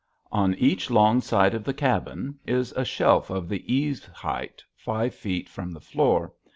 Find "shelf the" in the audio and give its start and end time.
2.83-3.63